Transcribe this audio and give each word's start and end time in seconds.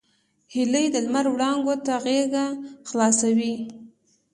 هیلۍ 0.53 0.85
د 0.91 0.95
لمر 1.05 1.25
وړانګو 1.31 1.75
ته 1.85 1.93
غېږه 2.03 2.45
خلاصوي 2.87 3.55